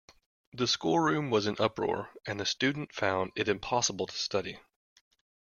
The 0.53 0.65
schoolroom 0.65 1.29
was 1.29 1.45
in 1.45 1.57
uproar, 1.59 2.09
and 2.25 2.39
the 2.39 2.45
student 2.47 2.91
found 2.91 3.33
it 3.37 3.47
impossible 3.47 4.07
to 4.07 4.17
study 4.17 4.57